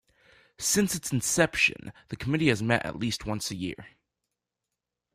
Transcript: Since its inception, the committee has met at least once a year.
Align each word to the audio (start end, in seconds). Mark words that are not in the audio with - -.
Since 0.57 0.95
its 0.95 1.11
inception, 1.11 1.93
the 2.09 2.15
committee 2.15 2.47
has 2.47 2.63
met 2.63 2.83
at 2.83 2.97
least 2.97 3.27
once 3.27 3.51
a 3.51 3.55
year. 3.55 3.85